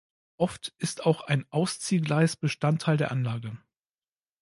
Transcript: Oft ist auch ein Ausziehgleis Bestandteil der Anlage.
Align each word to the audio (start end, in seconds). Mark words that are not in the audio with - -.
Oft 0.37 0.73
ist 0.79 1.05
auch 1.05 1.21
ein 1.27 1.45
Ausziehgleis 1.51 2.35
Bestandteil 2.35 2.97
der 2.97 3.11
Anlage. 3.11 3.55